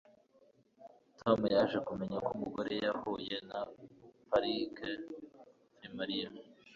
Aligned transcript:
Tom 1.19 1.39
yaje 1.55 1.77
kumenya 1.87 2.17
ko 2.25 2.29
umugore 2.37 2.73
yahuye 2.85 3.35
na 3.49 3.59
parike 4.29 4.89
ari 5.79 5.89
Mariya 5.97 6.29